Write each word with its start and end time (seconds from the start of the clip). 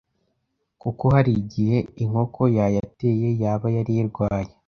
kuko 0.81 1.03
hari 1.15 1.31
igihe 1.41 1.77
inkoko 2.03 2.41
yayateye 2.57 3.27
yaba 3.43 3.67
yari 3.77 3.93
irwaye 4.01 4.51